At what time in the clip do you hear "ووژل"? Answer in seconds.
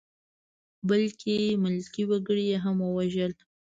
2.81-3.31